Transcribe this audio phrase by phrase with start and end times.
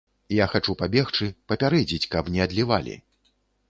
[0.35, 3.01] Я хачу пабегчы, папярэдзіць, каб не адлівалі.